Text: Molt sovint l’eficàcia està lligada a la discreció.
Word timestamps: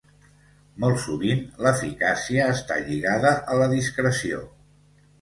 Molt 0.83 0.97
sovint 1.03 1.43
l’eficàcia 1.67 2.49
està 2.57 2.81
lligada 2.89 3.37
a 3.55 3.63
la 3.63 3.71
discreció. 3.79 4.47